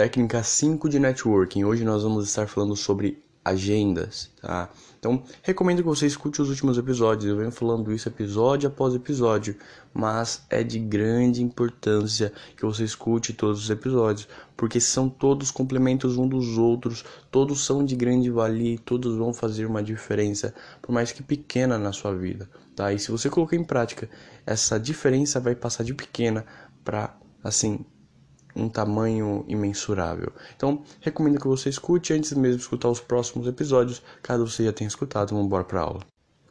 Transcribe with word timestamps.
Técnica 0.00 0.42
5 0.42 0.88
de 0.88 0.98
networking. 0.98 1.64
Hoje 1.64 1.84
nós 1.84 2.02
vamos 2.02 2.26
estar 2.26 2.48
falando 2.48 2.74
sobre 2.74 3.22
agendas, 3.44 4.30
tá? 4.40 4.70
Então, 4.98 5.22
recomendo 5.42 5.82
que 5.82 5.88
você 5.88 6.06
escute 6.06 6.40
os 6.40 6.48
últimos 6.48 6.78
episódios. 6.78 7.26
Eu 7.26 7.36
venho 7.36 7.52
falando 7.52 7.92
isso 7.92 8.08
episódio 8.08 8.66
após 8.66 8.94
episódio, 8.94 9.56
mas 9.92 10.42
é 10.48 10.62
de 10.62 10.78
grande 10.78 11.42
importância 11.42 12.32
que 12.56 12.64
você 12.64 12.82
escute 12.82 13.34
todos 13.34 13.62
os 13.62 13.68
episódios, 13.68 14.26
porque 14.56 14.80
são 14.80 15.06
todos 15.06 15.50
complementos 15.50 16.16
um 16.16 16.26
dos 16.26 16.56
outros, 16.56 17.04
todos 17.30 17.62
são 17.62 17.84
de 17.84 17.94
grande 17.94 18.30
valia, 18.30 18.78
todos 18.82 19.18
vão 19.18 19.34
fazer 19.34 19.66
uma 19.66 19.82
diferença, 19.82 20.54
por 20.80 20.92
mais 20.92 21.12
que 21.12 21.22
pequena 21.22 21.76
na 21.76 21.92
sua 21.92 22.14
vida, 22.14 22.48
tá? 22.74 22.90
E 22.90 22.98
se 22.98 23.10
você 23.10 23.28
colocar 23.28 23.54
em 23.54 23.64
prática, 23.64 24.08
essa 24.46 24.80
diferença 24.80 25.38
vai 25.38 25.54
passar 25.54 25.84
de 25.84 25.92
pequena 25.92 26.46
para 26.82 27.14
assim 27.44 27.84
um 28.54 28.68
tamanho 28.68 29.44
imensurável. 29.48 30.32
Então, 30.56 30.82
recomendo 31.00 31.40
que 31.40 31.46
você 31.46 31.68
escute 31.68 32.12
antes 32.12 32.32
mesmo 32.32 32.56
de 32.56 32.62
escutar 32.62 32.88
os 32.88 33.00
próximos 33.00 33.46
episódios, 33.46 34.02
caso 34.22 34.46
você 34.46 34.64
já 34.64 34.72
tenha 34.72 34.88
escutado, 34.88 35.30
vamos 35.30 35.46
embora 35.46 35.64
para 35.64 35.80
aula. 35.80 36.00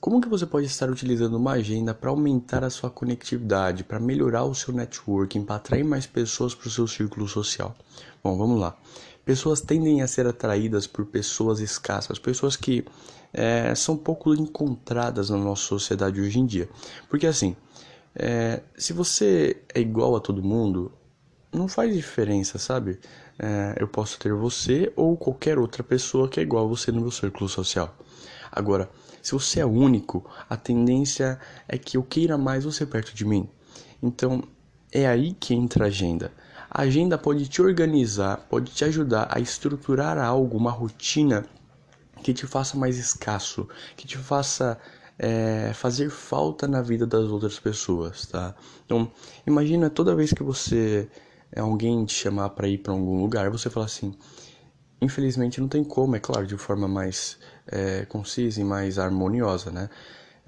Como 0.00 0.20
que 0.20 0.28
você 0.28 0.46
pode 0.46 0.66
estar 0.66 0.90
utilizando 0.90 1.36
uma 1.36 1.52
agenda 1.52 1.92
para 1.94 2.10
aumentar 2.10 2.62
a 2.62 2.70
sua 2.70 2.90
conectividade, 2.90 3.82
para 3.82 3.98
melhorar 3.98 4.44
o 4.44 4.54
seu 4.54 4.72
networking, 4.72 5.42
para 5.42 5.56
atrair 5.56 5.84
mais 5.84 6.06
pessoas 6.06 6.54
para 6.54 6.68
o 6.68 6.70
seu 6.70 6.86
círculo 6.86 7.26
social? 7.26 7.74
Bom, 8.22 8.36
vamos 8.36 8.60
lá. 8.60 8.76
Pessoas 9.24 9.60
tendem 9.60 10.02
a 10.02 10.06
ser 10.06 10.26
atraídas 10.26 10.86
por 10.86 11.06
pessoas 11.06 11.58
escassas, 11.58 12.18
pessoas 12.18 12.54
que 12.54 12.84
é, 13.32 13.74
são 13.74 13.96
pouco 13.96 14.32
encontradas 14.34 15.30
na 15.30 15.36
nossa 15.36 15.62
sociedade 15.62 16.20
hoje 16.20 16.38
em 16.38 16.46
dia. 16.46 16.68
Porque 17.08 17.26
assim, 17.26 17.56
é, 18.14 18.62
se 18.76 18.92
você 18.92 19.60
é 19.74 19.80
igual 19.80 20.14
a 20.14 20.20
todo 20.20 20.42
mundo, 20.42 20.92
não 21.56 21.68
faz 21.68 21.94
diferença, 21.94 22.58
sabe? 22.58 22.98
É, 23.38 23.76
eu 23.78 23.88
posso 23.88 24.18
ter 24.18 24.32
você 24.32 24.92
ou 24.94 25.16
qualquer 25.16 25.58
outra 25.58 25.82
pessoa 25.82 26.28
que 26.28 26.38
é 26.40 26.42
igual 26.42 26.64
a 26.64 26.68
você 26.68 26.92
no 26.92 27.00
meu 27.00 27.10
círculo 27.10 27.48
social. 27.48 27.96
Agora, 28.50 28.88
se 29.22 29.32
você 29.32 29.60
é 29.60 29.66
único, 29.66 30.28
a 30.48 30.56
tendência 30.56 31.38
é 31.66 31.76
que 31.76 31.96
eu 31.96 32.02
queira 32.02 32.38
mais 32.38 32.64
você 32.64 32.86
perto 32.86 33.14
de 33.14 33.24
mim. 33.24 33.48
Então, 34.02 34.42
é 34.92 35.06
aí 35.06 35.32
que 35.32 35.54
entra 35.54 35.84
a 35.84 35.88
agenda. 35.88 36.32
A 36.70 36.82
agenda 36.82 37.18
pode 37.18 37.48
te 37.48 37.60
organizar, 37.60 38.46
pode 38.48 38.72
te 38.72 38.84
ajudar 38.84 39.28
a 39.30 39.40
estruturar 39.40 40.18
algo, 40.18 40.56
uma 40.56 40.70
rotina 40.70 41.44
que 42.22 42.32
te 42.32 42.46
faça 42.46 42.76
mais 42.76 42.98
escasso, 42.98 43.68
que 43.96 44.06
te 44.06 44.16
faça 44.18 44.78
é, 45.18 45.72
fazer 45.74 46.10
falta 46.10 46.66
na 46.66 46.82
vida 46.82 47.06
das 47.06 47.24
outras 47.24 47.58
pessoas, 47.58 48.26
tá? 48.26 48.54
Então, 48.84 49.10
imagina 49.46 49.88
toda 49.88 50.14
vez 50.14 50.32
que 50.32 50.42
você 50.42 51.08
alguém 51.54 52.04
te 52.04 52.14
chamar 52.14 52.50
para 52.50 52.68
ir 52.68 52.78
para 52.78 52.92
algum 52.92 53.20
lugar, 53.20 53.50
você 53.50 53.70
fala 53.70 53.86
assim: 53.86 54.14
infelizmente 55.00 55.60
não 55.60 55.68
tem 55.68 55.84
como, 55.84 56.16
é 56.16 56.20
claro, 56.20 56.46
de 56.46 56.56
forma 56.56 56.88
mais 56.88 57.38
é, 57.66 58.04
concisa 58.06 58.60
e 58.60 58.64
mais 58.64 58.98
harmoniosa, 58.98 59.70
né? 59.70 59.88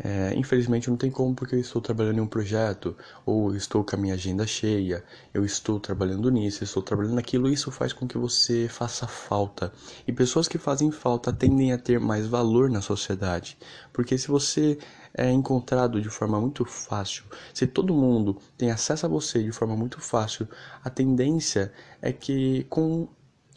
É, 0.00 0.32
infelizmente 0.36 0.88
não 0.88 0.96
tem 0.96 1.10
como 1.10 1.34
porque 1.34 1.56
eu 1.56 1.60
estou 1.60 1.82
trabalhando 1.82 2.18
em 2.18 2.20
um 2.20 2.26
projeto, 2.26 2.96
ou 3.26 3.54
estou 3.56 3.82
com 3.82 3.96
a 3.96 3.98
minha 3.98 4.14
agenda 4.14 4.46
cheia, 4.46 5.02
eu 5.34 5.44
estou 5.44 5.80
trabalhando 5.80 6.30
nisso, 6.30 6.62
estou 6.62 6.80
trabalhando 6.80 7.16
naquilo, 7.16 7.48
isso 7.48 7.72
faz 7.72 7.92
com 7.92 8.06
que 8.06 8.16
você 8.16 8.68
faça 8.68 9.08
falta. 9.08 9.72
E 10.06 10.12
pessoas 10.12 10.46
que 10.46 10.56
fazem 10.56 10.92
falta 10.92 11.32
tendem 11.32 11.72
a 11.72 11.78
ter 11.78 11.98
mais 11.98 12.26
valor 12.28 12.70
na 12.70 12.80
sociedade, 12.80 13.58
porque 13.92 14.16
se 14.16 14.28
você 14.28 14.78
é 15.14 15.30
encontrado 15.30 16.00
de 16.00 16.08
forma 16.08 16.40
muito 16.40 16.64
fácil, 16.64 17.24
se 17.52 17.66
todo 17.66 17.94
mundo 17.94 18.36
tem 18.56 18.70
acesso 18.70 19.06
a 19.06 19.08
você 19.08 19.42
de 19.42 19.52
forma 19.52 19.76
muito 19.76 20.00
fácil, 20.00 20.48
a 20.82 20.90
tendência 20.90 21.72
é 22.00 22.12
que 22.12 22.64
com 22.64 23.08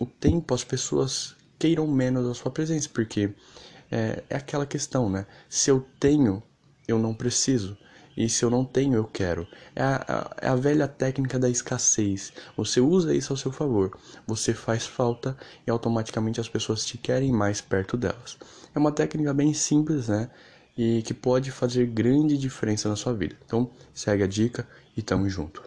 o 0.00 0.06
tempo 0.06 0.54
as 0.54 0.64
pessoas 0.64 1.36
queiram 1.58 1.86
menos 1.86 2.26
a 2.26 2.34
sua 2.34 2.50
presença, 2.50 2.88
porque 2.92 3.34
é, 3.90 4.22
é 4.30 4.36
aquela 4.36 4.64
questão, 4.64 5.10
né? 5.10 5.26
Se 5.48 5.70
eu 5.70 5.86
tenho, 5.98 6.42
eu 6.88 6.98
não 6.98 7.14
preciso. 7.14 7.76
E 8.16 8.28
se 8.28 8.44
eu 8.44 8.50
não 8.50 8.64
tenho, 8.64 8.94
eu 8.94 9.04
quero. 9.04 9.46
É 9.74 9.82
a, 9.82 10.36
é 10.42 10.48
a, 10.48 10.56
velha 10.56 10.88
técnica 10.88 11.38
da 11.38 11.48
escassez. 11.48 12.32
Você 12.56 12.80
usa 12.80 13.14
isso 13.14 13.32
ao 13.32 13.36
seu 13.36 13.52
favor. 13.52 13.96
Você 14.26 14.52
faz 14.52 14.86
falta 14.86 15.36
e 15.66 15.70
automaticamente 15.70 16.40
as 16.40 16.48
pessoas 16.48 16.84
te 16.84 16.98
querem 16.98 17.32
mais 17.32 17.60
perto 17.60 17.96
delas. 17.96 18.36
É 18.74 18.78
uma 18.78 18.92
técnica 18.92 19.32
bem 19.32 19.54
simples, 19.54 20.08
né? 20.08 20.28
E 20.82 21.02
que 21.02 21.12
pode 21.12 21.50
fazer 21.50 21.84
grande 21.84 22.38
diferença 22.38 22.88
na 22.88 22.96
sua 22.96 23.12
vida. 23.12 23.36
Então, 23.44 23.70
segue 23.92 24.22
a 24.22 24.26
dica 24.26 24.66
e 24.96 25.02
tamo 25.02 25.28
junto. 25.28 25.62